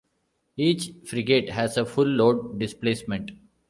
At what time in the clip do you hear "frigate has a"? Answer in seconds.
1.07-1.85